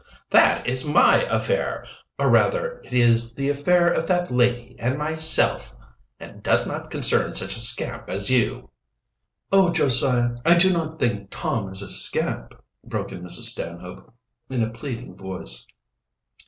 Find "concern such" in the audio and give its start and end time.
6.89-7.55